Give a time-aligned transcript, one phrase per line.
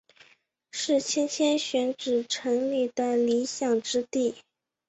[0.71, 4.33] 是莘莘学子成才的理想之地。